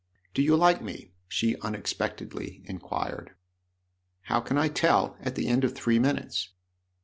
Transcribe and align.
"Do 0.33 0.41
you 0.41 0.55
like 0.55 0.81
me?" 0.81 1.11
she 1.27 1.57
unexpectedly 1.59 2.63
inquired." 2.65 3.35
How 4.29 4.39
can 4.39 4.57
I 4.57 4.67
tell 4.67 5.15
at 5.21 5.35
the 5.35 5.45
end 5.47 5.63
of 5.63 5.75
three 5.75 5.99
minutes 5.99 6.49